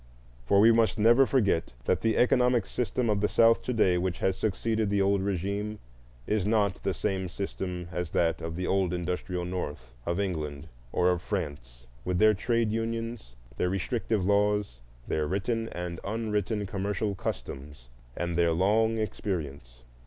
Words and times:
For 0.47 0.59
we 0.59 0.71
must 0.71 0.97
never 0.97 1.27
forget 1.27 1.73
that 1.85 2.01
the 2.01 2.17
economic 2.17 2.65
system 2.65 3.07
of 3.07 3.21
the 3.21 3.27
South 3.27 3.61
to 3.61 3.71
day 3.71 3.99
which 3.99 4.17
has 4.17 4.35
succeeded 4.35 4.89
the 4.89 4.99
old 5.03 5.21
regime 5.21 5.77
is 6.25 6.43
not 6.43 6.81
the 6.81 6.95
same 6.95 7.29
system 7.29 7.87
as 7.91 8.09
that 8.09 8.41
of 8.41 8.55
the 8.55 8.65
old 8.65 8.95
industrial 8.95 9.45
North, 9.45 9.93
of 10.07 10.19
England, 10.19 10.67
or 10.91 11.11
of 11.11 11.21
France, 11.21 11.85
with 12.03 12.17
their 12.17 12.33
trade 12.33 12.71
unions, 12.71 13.35
their 13.57 13.69
restrictive 13.69 14.25
laws, 14.25 14.79
their 15.07 15.27
written 15.27 15.69
and 15.69 15.99
unwritten 16.03 16.65
commercial 16.65 17.13
customs, 17.13 17.87
and 18.17 18.35
their 18.35 18.53
long 18.53 18.97
experience. 18.97 19.83